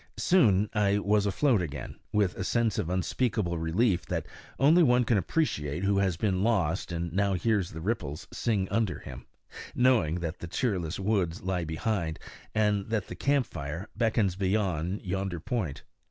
[0.17, 4.25] Soon I was afloat again, with a sense of unspeakable relief that
[4.57, 8.97] only one can appreciate who has been lost and now hears the ripples sing under
[8.97, 9.27] him,
[9.75, 12.17] knowing that the cheerless woods lie behind,
[12.55, 15.83] and that the camp fire beckons beyond yonder point.